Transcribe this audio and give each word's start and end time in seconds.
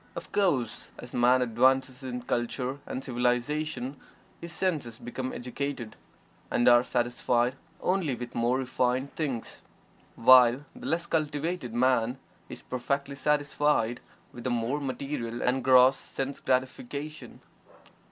Of 0.15 0.31
course, 0.31 0.89
as 0.97 1.13
Man 1.13 1.43
advances 1.43 2.01
in 2.01 2.23
"culture" 2.23 2.79
and 2.87 3.03
"civilization," 3.03 3.97
his 4.39 4.51
senses 4.51 4.97
become 4.97 5.31
educated, 5.31 5.95
and 6.49 6.67
are 6.67 6.83
satisfied 6.83 7.55
only 7.81 8.15
with 8.15 8.33
more 8.33 8.57
refined 8.57 9.15
things, 9.15 9.61
while 10.15 10.65
the 10.75 10.87
less 10.87 11.05
cultivated 11.05 11.75
man 11.75 12.17
is 12.49 12.63
perfectly 12.63 13.13
satisfied 13.13 14.01
with 14.33 14.43
the 14.43 14.49
more 14.49 14.81
material 14.81 15.43
and 15.43 15.63
gross 15.63 15.97
sense 15.97 16.39
gratifications. 16.39 17.43